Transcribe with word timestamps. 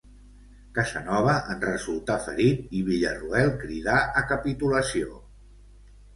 Casanova 0.77 1.35
en 1.55 1.61
resultà 1.65 2.15
ferit 2.29 2.73
i 2.81 2.81
Villarroel 2.89 3.53
cridà 3.67 4.01
a 4.23 4.27
capitulació. 4.35 5.23